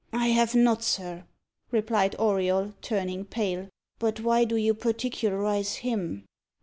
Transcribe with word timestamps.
"I 0.13 0.29
have 0.29 0.55
not, 0.55 0.81
sir," 0.81 1.25
replied 1.69 2.15
Auriol, 2.17 2.73
turning 2.81 3.23
pale. 3.23 3.69
"But 3.99 4.19
why 4.19 4.45
do 4.45 4.55
you 4.55 4.73
particularise 4.73 5.75
him?" 5.75 6.25